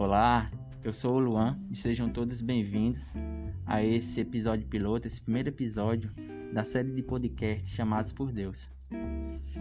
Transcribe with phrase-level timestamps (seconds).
[0.00, 0.50] Olá,
[0.82, 3.12] eu sou o Luan e sejam todos bem-vindos
[3.66, 6.10] a esse episódio piloto, esse primeiro episódio
[6.54, 8.66] da série de podcasts chamados por Deus.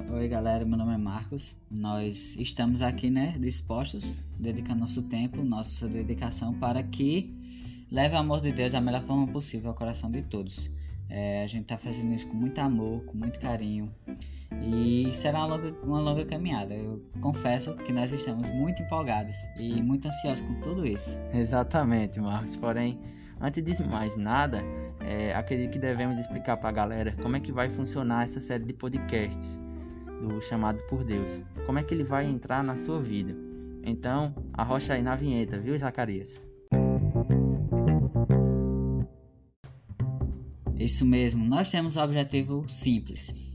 [0.09, 1.69] Oi galera, meu nome é Marcos.
[1.71, 4.05] Nós estamos aqui, né, dispostos,
[4.39, 7.29] dedicando nosso tempo, nossa dedicação para que
[7.91, 10.69] leve o amor de Deus da melhor forma possível ao coração de todos.
[11.09, 13.89] É, a gente está fazendo isso com muito amor, com muito carinho
[14.51, 16.73] e será uma longa, uma longa caminhada.
[16.73, 21.17] Eu confesso que nós estamos muito empolgados e muito ansiosos com tudo isso.
[21.33, 22.55] Exatamente, Marcos.
[22.55, 22.97] Porém,
[23.41, 24.61] antes de mais nada,
[25.01, 28.65] é, acredito que devemos explicar para a galera como é que vai funcionar essa série
[28.65, 29.57] de podcasts
[30.21, 31.43] do Chamado por Deus.
[31.65, 33.33] Como é que ele vai entrar na sua vida.
[33.85, 36.49] Então, arrocha aí na vinheta, viu, Zacarias?
[40.77, 43.48] Isso mesmo, nós temos um objetivo simples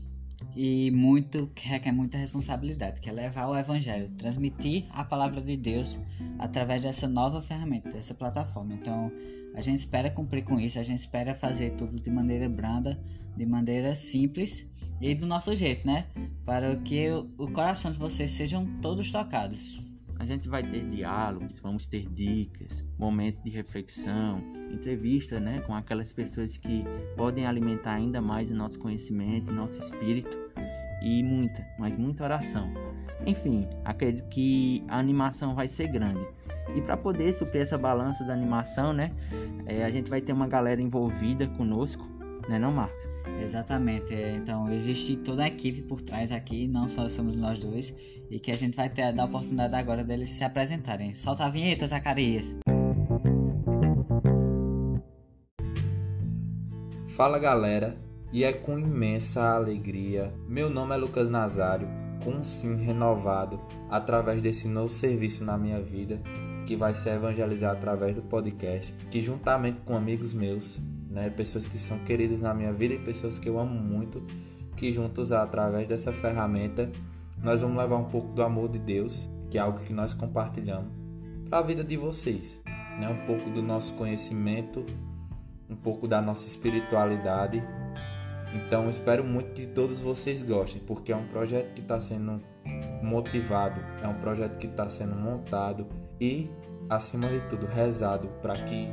[0.55, 5.57] e muito que requer muita responsabilidade, que é levar o evangelho, transmitir a palavra de
[5.57, 5.97] Deus
[6.39, 8.73] através dessa nova ferramenta, dessa plataforma.
[8.73, 9.11] Então,
[9.55, 12.97] a gente espera cumprir com isso, a gente espera fazer tudo de maneira branda,
[13.35, 14.65] de maneira simples
[15.01, 16.05] e do nosso jeito, né?
[16.45, 19.83] Para que o coração de vocês sejam todos tocados.
[20.19, 26.13] A gente vai ter diálogos, vamos ter dicas, momentos de reflexão, entrevista né, com aquelas
[26.13, 26.85] pessoas que
[27.17, 30.44] podem alimentar ainda mais o nosso conhecimento, o nosso espírito
[31.01, 32.67] e muita, mas muita oração.
[33.25, 36.23] Enfim, acredito que a animação vai ser grande.
[36.75, 39.11] E para poder suprir essa balança da animação, né,
[39.67, 42.03] é, a gente vai ter uma galera envolvida conosco,
[42.49, 43.01] né, não, Marcos?
[43.41, 44.13] Exatamente.
[44.13, 47.93] É, então existe toda a equipe por trás aqui, não só somos nós dois,
[48.31, 51.13] e que a gente vai ter a oportunidade agora deles se apresentarem.
[51.13, 52.55] Solta a vinheta, Zacarias.
[57.07, 57.95] Fala galera,
[58.35, 60.33] e é com imensa alegria.
[60.45, 61.87] Meu nome é Lucas Nazário,
[62.21, 66.21] com um sim renovado através desse novo serviço na minha vida,
[66.65, 70.77] que vai ser evangelizar através do podcast, que juntamente com amigos meus,
[71.09, 74.21] né, pessoas que são queridas na minha vida e pessoas que eu amo muito,
[74.75, 76.91] que juntos através dessa ferramenta
[77.41, 80.91] nós vamos levar um pouco do amor de Deus, que é algo que nós compartilhamos,
[81.49, 82.61] para a vida de vocês,
[82.99, 83.07] né?
[83.07, 84.85] Um pouco do nosso conhecimento
[85.69, 87.63] um pouco da nossa espiritualidade.
[88.55, 92.41] Então espero muito que todos vocês gostem, porque é um projeto que está sendo
[93.03, 95.85] motivado, é um projeto que está sendo montado
[96.21, 96.49] e,
[96.89, 98.87] acima de tudo, rezado para que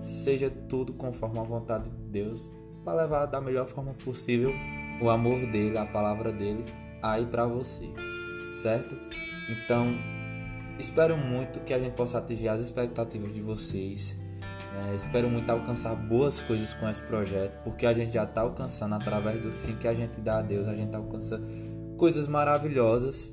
[0.00, 2.50] seja tudo conforme a vontade de Deus,
[2.84, 4.52] para levar da melhor forma possível
[5.00, 6.64] o amor dele, a palavra dele
[7.00, 7.88] aí para você,
[8.50, 8.96] certo?
[9.48, 9.94] Então
[10.76, 14.23] espero muito que a gente possa atingir as expectativas de vocês
[14.74, 18.96] é, espero muito alcançar boas coisas com esse projeto, porque a gente já está alcançando
[18.96, 21.40] através do sim que a gente dá a Deus, a gente alcança
[21.96, 23.32] coisas maravilhosas,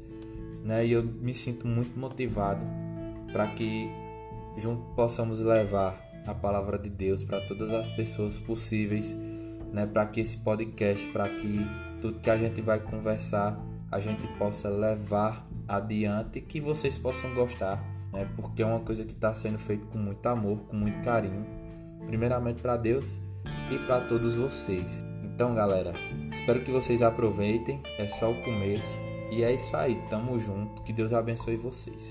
[0.63, 0.85] né?
[0.85, 2.63] E eu me sinto muito motivado
[3.31, 3.89] para que
[4.55, 9.17] juntos possamos levar a palavra de Deus para todas as pessoas possíveis,
[9.73, 9.87] né?
[9.87, 11.65] Para que esse podcast, para que
[11.99, 13.59] tudo que a gente vai conversar,
[13.91, 18.29] a gente possa levar adiante e que vocês possam gostar né?
[18.35, 21.45] Porque é uma coisa que está sendo feita com muito amor, com muito carinho,
[22.05, 23.19] primeiramente para Deus
[23.71, 25.01] e para todos vocês.
[25.23, 25.93] Então, galera,
[26.29, 27.81] espero que vocês aproveitem.
[27.97, 28.97] É só o começo
[29.31, 29.95] e é isso aí.
[30.09, 30.83] Tamo junto.
[30.83, 32.09] Que Deus abençoe vocês.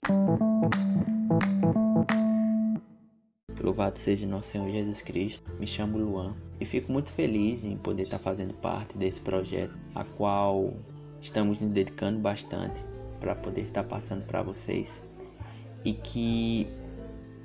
[3.62, 5.50] Louvado seja nosso Senhor Jesus Cristo.
[5.60, 10.02] Me chamo Luan e fico muito feliz em poder estar fazendo parte desse projeto, a
[10.02, 10.74] qual
[11.20, 12.82] estamos nos dedicando bastante
[13.20, 15.02] para poder estar passando para vocês
[15.84, 16.66] e que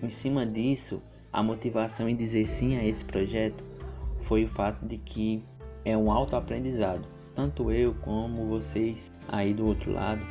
[0.01, 1.01] em cima disso
[1.31, 3.63] a motivação em dizer sim a esse projeto
[4.19, 5.44] foi o fato de que
[5.84, 7.06] é um autoaprendizado.
[7.35, 10.25] Tanto eu como vocês aí do outro lado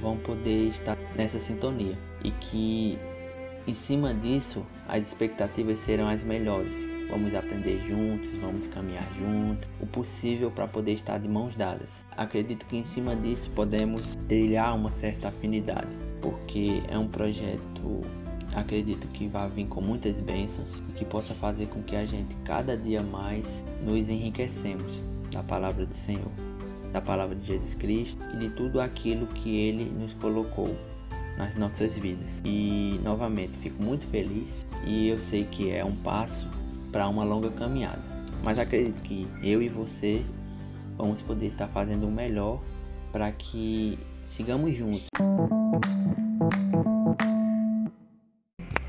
[0.00, 2.98] vão poder estar nessa sintonia e que
[3.66, 6.74] em cima disso as expectativas serão as melhores.
[7.10, 12.02] Vamos aprender juntos, vamos caminhar juntos, o possível para poder estar de mãos dadas.
[12.16, 18.00] Acredito que em cima disso podemos trilhar uma certa afinidade porque é um projeto
[18.54, 22.34] acredito que vai vir com muitas bênçãos e que possa fazer com que a gente
[22.44, 26.30] cada dia mais nos enriquecemos da palavra do Senhor,
[26.92, 30.74] da palavra de Jesus Cristo e de tudo aquilo que ele nos colocou
[31.36, 32.42] nas nossas vidas.
[32.44, 36.46] E novamente fico muito feliz e eu sei que é um passo
[36.90, 38.02] para uma longa caminhada.
[38.44, 40.22] Mas acredito que eu e você
[40.96, 42.60] vamos poder estar fazendo o melhor
[43.10, 45.06] para que sigamos juntos.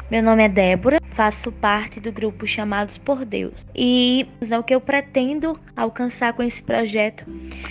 [0.09, 3.65] Meu nome é Débora, faço parte do grupo Chamados por Deus.
[3.75, 7.25] E o que eu pretendo alcançar com esse projeto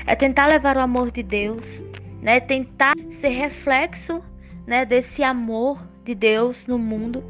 [0.07, 1.81] é tentar levar o amor de Deus,
[2.21, 2.41] né?
[2.41, 4.21] Tentar ser reflexo,
[4.67, 7.23] né, desse amor de Deus no mundo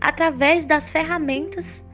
[0.00, 1.84] através das ferramentas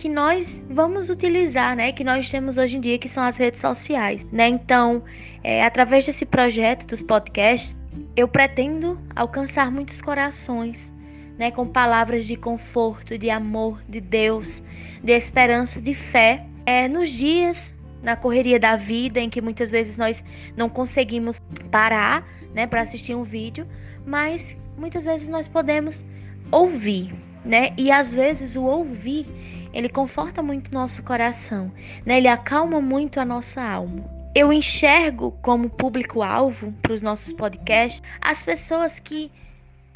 [0.00, 1.92] que nós vamos utilizar, né?
[1.92, 4.48] Que nós temos hoje em dia, que são as redes sociais, né?
[4.48, 5.02] Então,
[5.44, 7.78] é, através desse projeto dos podcasts,
[8.16, 10.90] eu pretendo alcançar muitos corações,
[11.38, 11.50] né?
[11.50, 14.62] Com palavras de conforto, de amor, de Deus,
[15.04, 19.98] de esperança, de fé, é, nos dias na correria da vida, em que muitas vezes
[19.98, 20.24] nós
[20.56, 21.38] não conseguimos
[21.70, 23.66] parar, né, para assistir um vídeo,
[24.06, 26.02] mas muitas vezes nós podemos
[26.50, 27.12] ouvir,
[27.44, 27.74] né?
[27.76, 29.26] E às vezes o ouvir
[29.72, 31.72] ele conforta muito nosso coração,
[32.04, 32.18] né?
[32.18, 34.04] Ele acalma muito a nossa alma.
[34.34, 39.30] Eu enxergo como público-alvo para os nossos podcasts as pessoas que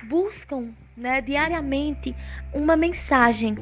[0.04, 2.14] buscam né, diariamente
[2.52, 3.56] uma mensagem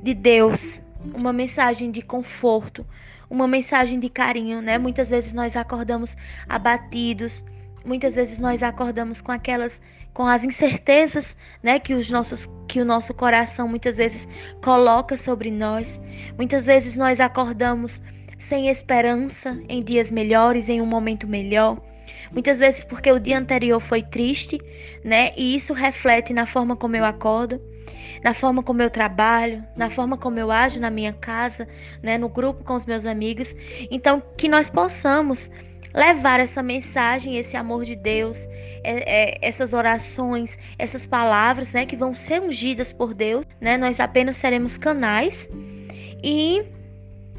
[0.00, 0.80] de Deus,
[1.14, 2.86] uma mensagem de conforto,
[3.30, 4.78] uma mensagem de carinho, né?
[4.78, 6.16] Muitas vezes nós acordamos
[6.48, 7.44] abatidos,
[7.84, 9.80] muitas vezes nós acordamos com aquelas
[10.16, 14.28] com as incertezas, né, que os nossos que o nosso coração muitas vezes
[14.62, 16.00] coloca sobre nós.
[16.36, 18.00] Muitas vezes nós acordamos
[18.38, 21.80] sem esperança em dias melhores, em um momento melhor.
[22.32, 24.60] Muitas vezes porque o dia anterior foi triste,
[25.04, 25.32] né?
[25.36, 27.60] E isso reflete na forma como eu acordo,
[28.22, 31.68] na forma como eu trabalho, na forma como eu ajo na minha casa,
[32.02, 33.54] né, no grupo com os meus amigos.
[33.90, 35.50] Então, que nós possamos
[35.96, 38.36] levar essa mensagem, esse amor de Deus,
[38.84, 43.78] é, é, essas orações, essas palavras, né, que vão ser ungidas por Deus, né?
[43.78, 45.48] Nós apenas seremos canais
[46.22, 46.62] e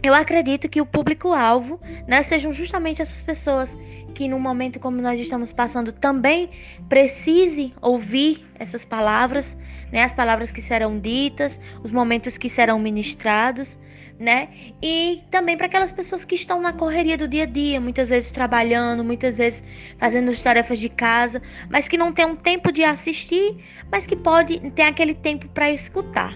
[0.02, 3.78] eu acredito que o público-alvo, né, sejam justamente essas pessoas
[4.16, 6.50] que num momento como nós estamos passando também
[6.90, 9.56] precise ouvir essas palavras,
[9.92, 13.78] né, as palavras que serão ditas, os momentos que serão ministrados,
[14.20, 14.50] né?
[14.82, 18.32] E também para aquelas pessoas que estão na correria do dia a dia, muitas vezes
[18.32, 19.64] trabalhando, muitas vezes
[20.00, 23.56] fazendo as tarefas de casa, mas que não tem um tempo de assistir,
[23.92, 26.36] mas que pode ter aquele tempo para escutar.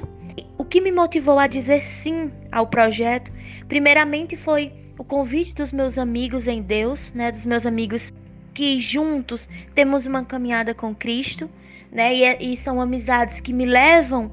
[0.57, 3.31] O que me motivou a dizer sim ao projeto,
[3.67, 8.13] primeiramente foi o convite dos meus amigos em Deus, né, dos meus amigos
[8.53, 11.49] que juntos temos uma caminhada com Cristo,
[11.91, 14.31] né, e, é, e são amizades que me levam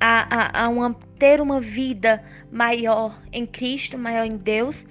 [0.00, 4.84] a, a, a uma, ter uma vida maior em Cristo, maior em Deus.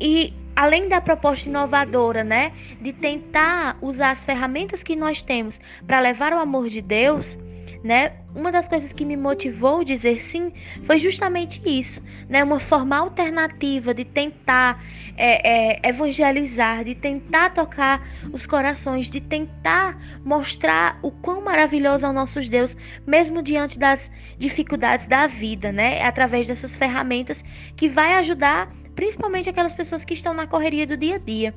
[0.00, 6.00] E além da proposta inovadora, né, de tentar usar as ferramentas que nós temos para
[6.00, 7.38] levar o amor de Deus,
[7.84, 8.12] né?
[8.34, 10.54] Uma das coisas que me motivou a dizer sim
[10.84, 12.42] foi justamente isso, né?
[12.42, 14.82] Uma forma alternativa de tentar
[15.18, 18.02] é, é, evangelizar, de tentar tocar
[18.32, 22.74] os corações, de tentar mostrar o quão maravilhoso é o nosso Deus,
[23.06, 25.98] mesmo diante das dificuldades da vida, né?
[25.98, 27.44] É através dessas ferramentas
[27.76, 31.54] que vai ajudar principalmente aquelas pessoas que estão na correria do dia a dia.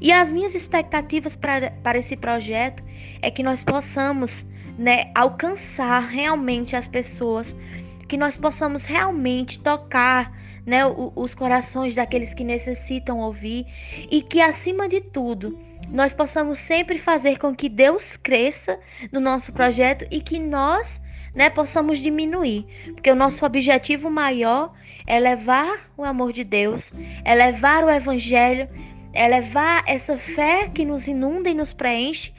[0.00, 2.84] E as minhas expectativas para, para esse projeto
[3.22, 4.46] é que nós possamos
[4.78, 7.56] né, alcançar realmente as pessoas,
[8.08, 10.32] que nós possamos realmente tocar
[10.66, 13.66] né, os corações daqueles que necessitam ouvir
[14.10, 15.58] e que, acima de tudo,
[15.90, 18.78] nós possamos sempre fazer com que Deus cresça
[19.12, 21.00] no nosso projeto e que nós
[21.34, 24.72] né, possamos diminuir, porque o nosso objetivo maior
[25.06, 26.90] é levar o amor de Deus,
[27.24, 28.68] é levar o evangelho,
[29.12, 32.32] é levar essa fé que nos inunda e nos preenche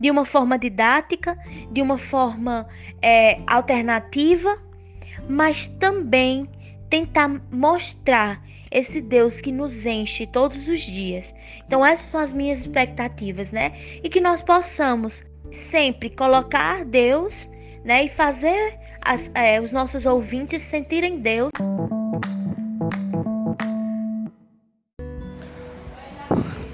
[0.00, 1.36] de uma forma didática,
[1.70, 2.68] de uma forma
[3.02, 4.58] é, alternativa,
[5.28, 6.48] mas também
[6.88, 11.34] tentar mostrar esse Deus que nos enche todos os dias.
[11.66, 13.72] Então essas são as minhas expectativas, né?
[14.02, 17.48] E que nós possamos sempre colocar Deus
[17.88, 18.04] né?
[18.04, 21.50] E fazer as, é, os nossos ouvintes sentirem Deus.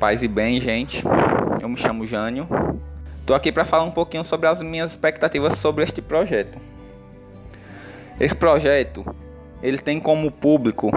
[0.00, 1.04] Paz e bem, gente.
[1.62, 2.48] Eu me chamo Jânio.
[3.24, 6.58] Estou aqui para falar um pouquinho sobre as minhas expectativas sobre este projeto.
[8.20, 9.02] Esse projeto,
[9.62, 10.90] ele tem como público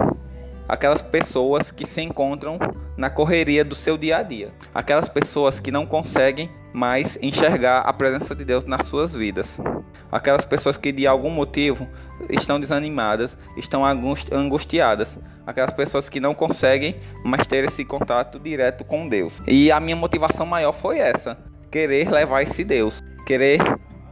[0.67, 2.59] aquelas pessoas que se encontram
[2.97, 7.93] na correria do seu dia a dia, aquelas pessoas que não conseguem mais enxergar a
[7.93, 9.57] presença de Deus nas suas vidas,
[10.11, 11.87] aquelas pessoas que de algum motivo
[12.29, 16.93] estão desanimadas, estão angustiadas, aquelas pessoas que não conseguem
[17.23, 19.41] mais ter esse contato direto com Deus.
[19.47, 23.59] E a minha motivação maior foi essa: querer levar esse Deus, querer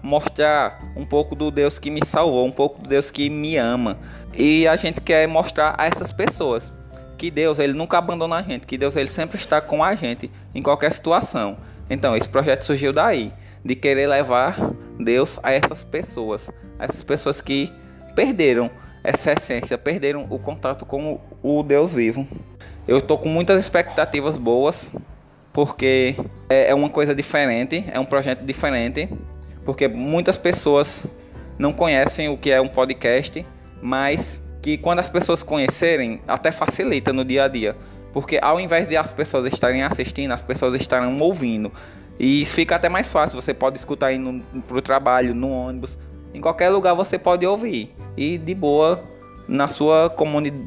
[0.02, 3.98] mostrar um pouco do Deus que me salvou, um pouco do Deus que me ama.
[4.34, 6.72] E a gente quer mostrar a essas pessoas
[7.18, 10.30] que Deus ele nunca abandona a gente, que Deus ele sempre está com a gente
[10.54, 11.58] em qualquer situação.
[11.90, 13.34] Então, esse projeto surgiu daí,
[13.64, 14.56] de querer levar
[15.00, 17.72] Deus a essas pessoas, a essas pessoas que
[18.16, 18.70] perderam
[19.04, 22.28] essa essência, perderam o contato com o Deus vivo.
[22.88, 24.92] Eu estou com muitas expectativas boas,
[25.56, 26.18] porque
[26.50, 29.08] é uma coisa diferente, é um projeto diferente
[29.64, 31.06] porque muitas pessoas
[31.58, 33.46] não conhecem o que é um podcast,
[33.82, 37.74] mas que quando as pessoas conhecerem, até facilita no dia a dia.
[38.12, 41.72] Porque ao invés de as pessoas estarem assistindo, as pessoas estarão ouvindo.
[42.20, 45.98] E fica até mais fácil, você pode escutar indo pro trabalho, no ônibus,
[46.34, 47.96] em qualquer lugar você pode ouvir.
[48.18, 49.02] E de boa,
[49.48, 50.14] na sua,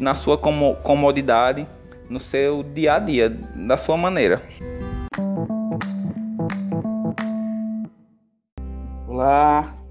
[0.01, 1.67] na sua comodidade,
[2.09, 4.43] no seu dia a dia, da sua maneira.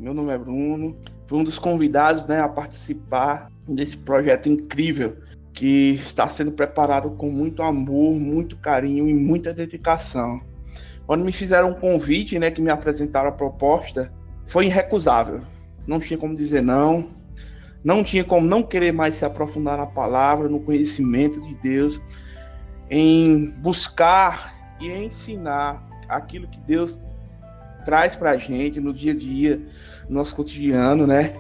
[0.07, 0.95] Meu nome é Bruno.
[1.25, 5.17] Fui um dos convidados né, a participar desse projeto incrível
[5.53, 10.39] que está sendo preparado com muito amor, muito carinho e muita dedicação.
[11.05, 14.09] Quando me fizeram um convite, né, que me apresentaram a proposta,
[14.45, 15.41] foi irrecusável.
[15.85, 17.09] Não tinha como dizer não,
[17.83, 21.99] não tinha como não querer mais se aprofundar na palavra, no conhecimento de Deus,
[22.89, 27.01] em buscar e ensinar aquilo que Deus
[27.88, 29.62] traz para a gente no dia a dia,
[30.10, 31.36] no nosso cotidiano, né?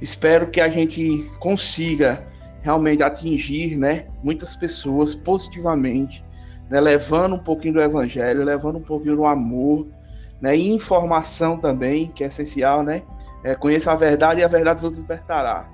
[0.00, 2.24] Espero que a gente consiga
[2.62, 6.24] realmente atingir, né, muitas pessoas positivamente,
[6.70, 9.86] né, levando um pouquinho do evangelho, levando um pouquinho do amor,
[10.40, 13.02] né, e informação também, que é essencial, né?
[13.44, 15.68] É, conheça a verdade e a verdade vos libertará.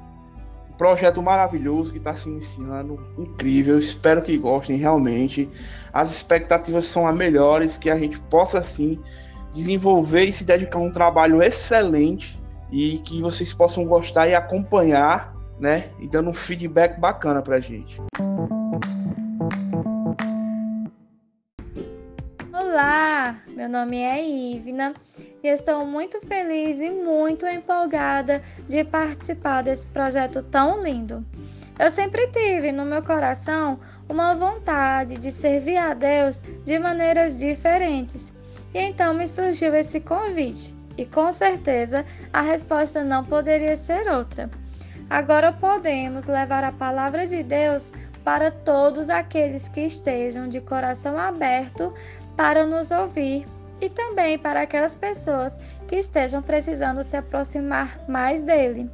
[0.68, 3.78] Um projeto maravilhoso que está se iniciando, incrível.
[3.78, 5.48] Espero que gostem realmente.
[5.92, 8.98] As expectativas são as melhores, que a gente possa sim
[9.52, 12.38] desenvolver e se dedicar a um trabalho excelente
[12.70, 15.90] e que vocês possam gostar e acompanhar né?
[15.98, 18.00] E dando um feedback bacana pra gente.
[22.52, 24.94] Olá, meu nome é Ivna
[25.42, 31.24] e estou muito feliz e muito empolgada de participar desse projeto tão lindo.
[31.78, 33.78] Eu sempre tive no meu coração
[34.08, 38.36] uma vontade de servir a Deus de maneiras diferentes
[38.74, 40.74] e então me surgiu esse convite.
[40.96, 44.50] E com certeza a resposta não poderia ser outra.
[45.08, 47.92] Agora podemos levar a palavra de Deus
[48.24, 51.94] para todos aqueles que estejam de coração aberto
[52.36, 53.46] para nos ouvir
[53.80, 58.90] e também para aquelas pessoas que estejam precisando se aproximar mais dele.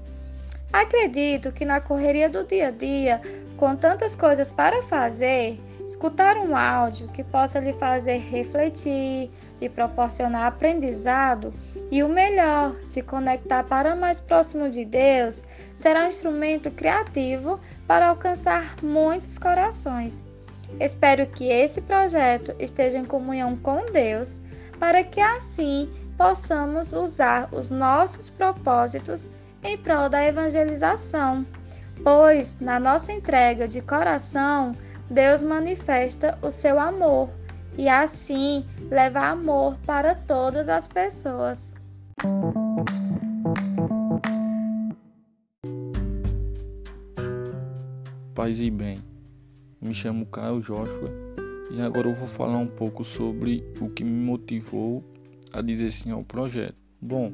[0.72, 3.20] Acredito que na correria do dia a dia,
[3.56, 10.46] com tantas coisas para fazer, escutar um áudio que possa lhe fazer refletir, lhe proporcionar
[10.46, 11.52] aprendizado
[11.90, 15.44] e o melhor, te conectar para mais próximo de Deus,
[15.76, 20.24] será um instrumento criativo para alcançar muitos corações.
[20.80, 24.40] Espero que esse projeto esteja em comunhão com Deus,
[24.78, 29.30] para que assim possamos usar os nossos propósitos
[29.62, 31.46] em prol da evangelização,
[32.02, 34.74] pois na nossa entrega de coração,
[35.10, 37.28] Deus manifesta o seu amor
[37.76, 41.74] e assim leva amor para todas as pessoas.
[48.34, 48.98] Paz e bem,
[49.80, 51.10] me chamo Caio Joshua
[51.70, 55.04] e agora eu vou falar um pouco sobre o que me motivou
[55.52, 56.76] a dizer sim ao projeto.
[57.00, 57.30] Bom,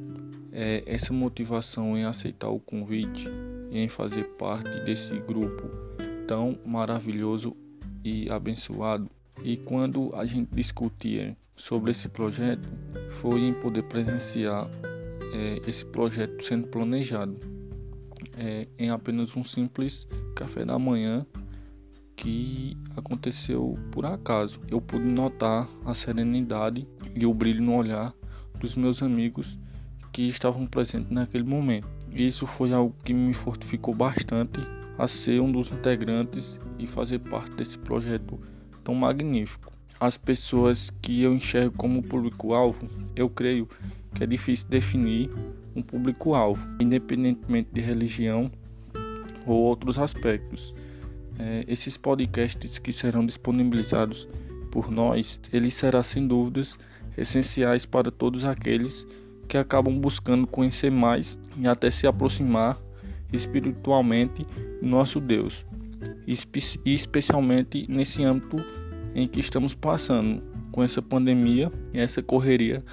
[0.51, 3.29] é, essa motivação em aceitar o convite
[3.71, 5.90] e em fazer parte desse grupo
[6.31, 7.57] tão maravilhoso
[8.05, 9.09] e abençoado.
[9.43, 12.69] E quando a gente discutia sobre esse projeto,
[13.09, 14.69] foi em poder presenciar
[15.33, 17.37] é, esse projeto sendo planejado
[18.37, 21.25] é, em apenas um simples café da manhã
[22.15, 24.61] que aconteceu por acaso.
[24.69, 28.13] Eu pude notar a serenidade e o brilho no olhar
[28.57, 29.59] dos meus amigos
[30.13, 31.89] que estavam presentes naquele momento.
[32.09, 34.61] Isso foi algo que me fortificou bastante
[35.01, 38.39] a ser um dos integrantes e fazer parte desse projeto
[38.83, 39.73] tão magnífico.
[39.99, 43.67] As pessoas que eu enxergo como público-alvo, eu creio
[44.13, 45.31] que é difícil definir
[45.75, 48.51] um público-alvo, independentemente de religião
[49.47, 50.71] ou outros aspectos.
[51.39, 54.27] É, esses podcasts que serão disponibilizados
[54.69, 56.77] por nós, eles serão sem dúvidas
[57.17, 59.07] essenciais para todos aqueles
[59.47, 62.77] que acabam buscando conhecer mais e até se aproximar
[63.31, 64.45] espiritualmente
[64.81, 65.65] nosso Deus,
[66.85, 68.57] especialmente nesse âmbito
[69.13, 72.83] em que estamos passando com essa pandemia e essa correria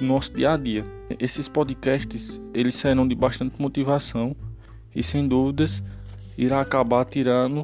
[0.00, 0.84] no nosso dia a dia.
[1.18, 4.34] Esses podcasts eles serão de bastante motivação
[4.94, 5.82] e sem dúvidas
[6.36, 7.62] irá acabar tirando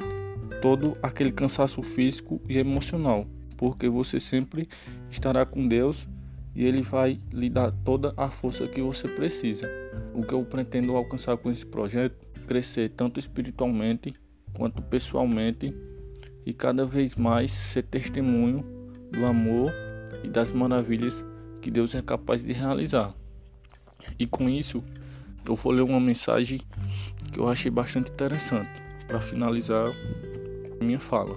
[0.61, 4.67] todo aquele cansaço físico e emocional, porque você sempre
[5.09, 6.07] estará com Deus
[6.55, 9.67] e ele vai lhe dar toda a força que você precisa.
[10.13, 12.15] O que eu pretendo alcançar com esse projeto,
[12.47, 14.13] crescer tanto espiritualmente
[14.53, 15.75] quanto pessoalmente
[16.45, 18.63] e cada vez mais ser testemunho
[19.11, 19.71] do amor
[20.23, 21.25] e das maravilhas
[21.61, 23.15] que Deus é capaz de realizar.
[24.19, 24.83] E com isso,
[25.47, 26.59] eu vou ler uma mensagem
[27.31, 28.69] que eu achei bastante interessante
[29.07, 29.91] para finalizar
[30.81, 31.35] minha fala,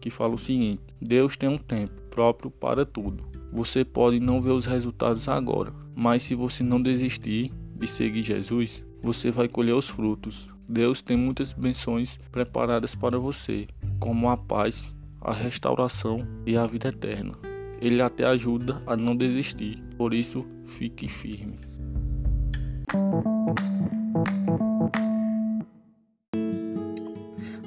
[0.00, 3.39] que fala o seguinte: Deus tem um tempo próprio para tudo.
[3.52, 8.84] Você pode não ver os resultados agora, mas se você não desistir de seguir Jesus,
[9.02, 10.48] você vai colher os frutos.
[10.68, 13.66] Deus tem muitas bênçãos preparadas para você,
[13.98, 17.32] como a paz, a restauração e a vida eterna.
[17.80, 21.58] Ele até ajuda a não desistir, por isso fique firme.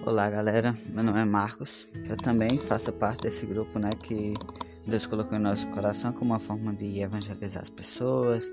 [0.06, 1.88] Olá galera, meu nome é Marcos.
[2.08, 4.34] Eu também faço parte desse grupo, né, que
[4.86, 8.44] Deus colocou em nosso coração como uma forma de evangelizar as pessoas,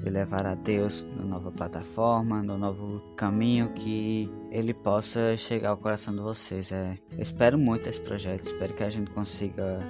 [0.00, 5.76] de levar a Deus na nova plataforma, no novo caminho que Ele possa chegar ao
[5.76, 6.70] coração de vocês.
[6.72, 9.80] É, eu espero muito esse projeto, espero que a gente consiga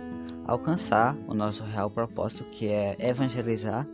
[0.46, 3.86] alcançar o nosso real propósito, que é evangelizar,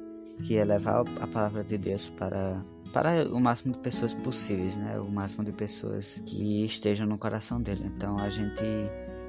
[0.44, 2.60] que é levar a palavra de Deus para
[2.92, 4.96] para o máximo de pessoas possíveis, né?
[5.00, 7.82] O máximo de pessoas que estejam no coração dele.
[7.86, 8.62] Então a gente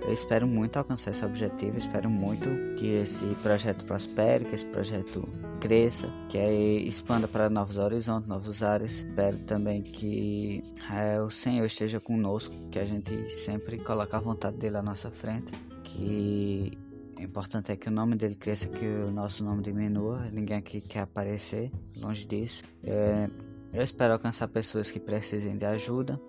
[0.06, 2.48] eu espero muito alcançar esse objetivo, espero muito
[2.78, 5.28] que esse projeto prospere, que esse projeto
[5.60, 6.38] cresça, que
[6.88, 8.92] expanda para novos horizontes, novos áreas.
[8.92, 14.58] Espero também que é, o Senhor esteja conosco, que a gente sempre coloque a vontade
[14.58, 15.52] dele à nossa frente,
[15.84, 16.78] que
[17.18, 20.28] o importante é que o nome dele cresça, que o nosso nome diminua.
[20.32, 22.62] Ninguém aqui quer aparecer, longe disso.
[22.84, 23.28] É,
[23.74, 26.22] eu espero alcançar pessoas que precisem de ajuda,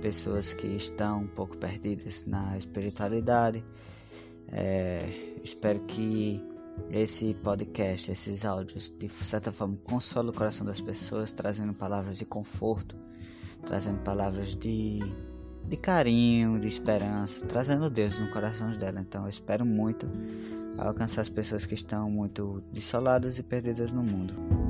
[0.00, 3.64] pessoas que estão um pouco perdidas na espiritualidade.
[4.48, 6.42] É, espero que
[6.90, 12.24] esse podcast, esses áudios, de certa forma, consolem o coração das pessoas, trazendo palavras de
[12.24, 12.96] conforto,
[13.66, 14.98] trazendo palavras de,
[15.68, 19.00] de carinho, de esperança, trazendo Deus no coração dela.
[19.00, 20.08] Então, eu espero muito
[20.78, 24.69] alcançar as pessoas que estão muito desoladas e perdidas no mundo.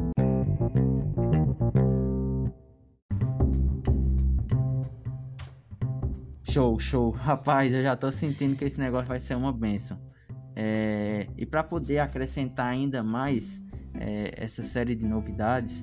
[6.51, 7.11] Show, show.
[7.15, 9.97] Rapaz, eu já tô sentindo que esse negócio vai ser uma benção.
[10.57, 13.61] É, e para poder acrescentar ainda mais
[13.95, 15.81] é, essa série de novidades,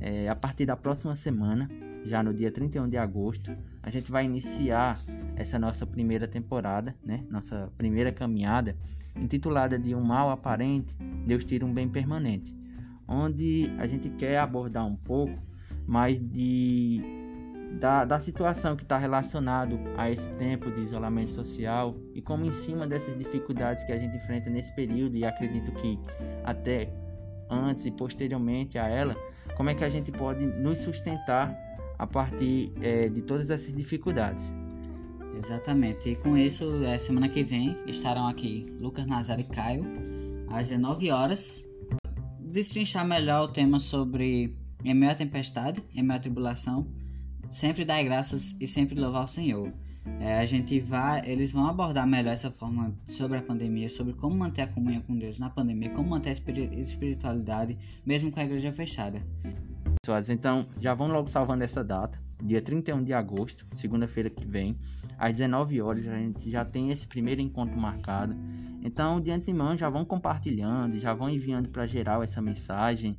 [0.00, 1.68] é, a partir da próxima semana,
[2.06, 3.50] já no dia 31 de agosto,
[3.82, 5.00] a gente vai iniciar
[5.36, 7.20] essa nossa primeira temporada, né?
[7.32, 8.72] Nossa primeira caminhada,
[9.16, 10.94] intitulada de Um Mal Aparente,
[11.26, 12.54] Deus Tira um Bem Permanente,
[13.08, 15.36] onde a gente quer abordar um pouco
[15.88, 17.23] mais de
[17.80, 22.52] da, da situação que está relacionado a esse tempo de isolamento social e como em
[22.52, 25.98] cima dessas dificuldades que a gente enfrenta nesse período e acredito que
[26.44, 26.88] até
[27.50, 29.14] antes e posteriormente a ela,
[29.56, 31.52] como é que a gente pode nos sustentar
[31.98, 34.42] a partir é, de todas essas dificuldades.
[35.36, 36.08] Exatamente.
[36.08, 39.84] E com isso, é, semana que vem estarão aqui Lucas Nazar e Caio
[40.50, 41.68] às 19 horas.
[42.52, 44.50] Destrinchar melhor o tema sobre
[44.84, 46.86] em meio à tempestade, em meio à tribulação
[47.50, 49.72] sempre dar graças e sempre louvar o Senhor.
[50.20, 54.36] É, a gente vai, eles vão abordar melhor essa forma sobre a pandemia, sobre como
[54.36, 57.76] manter a comunhão com Deus na pandemia, como manter a espiritualidade
[58.06, 59.18] mesmo com a igreja fechada.
[60.28, 64.76] Então já vão logo salvando essa data, dia 31 de agosto, segunda-feira que vem,
[65.18, 68.34] às 19 horas a gente já tem esse primeiro encontro marcado.
[68.84, 73.16] Então, de antemão, já vão compartilhando, já vão enviando para geral essa mensagem,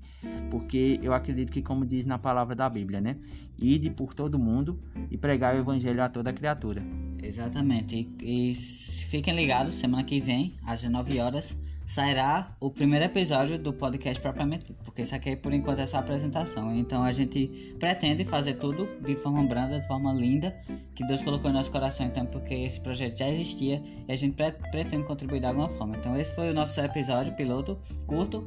[0.51, 3.15] porque eu acredito que, como diz na palavra da Bíblia, né?
[3.59, 4.77] Ide por todo mundo
[5.11, 6.81] e pregar o evangelho a toda criatura.
[7.21, 8.07] Exatamente.
[8.21, 11.55] E, e fiquem ligados, semana que vem, às 19 horas,
[11.87, 16.75] sairá o primeiro episódio do podcast propriamente, porque isso aqui por enquanto é só apresentação.
[16.75, 17.47] Então a gente
[17.79, 20.51] pretende fazer tudo de forma branda, de forma linda,
[20.95, 24.35] que Deus colocou em nosso coração, então porque esse projeto já existia e a gente
[24.71, 25.95] pretende contribuir de alguma forma.
[25.97, 28.43] Então esse foi o nosso episódio piloto, curto,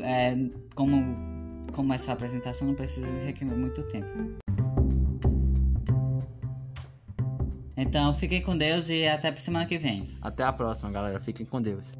[0.00, 0.36] é,
[0.74, 1.34] como
[1.74, 4.43] como essa apresentação não precisa requerer muito tempo.
[7.76, 10.08] Então fiquem com Deus e até a semana que vem.
[10.22, 11.18] Até a próxima, galera.
[11.20, 11.94] Fiquem com Deus.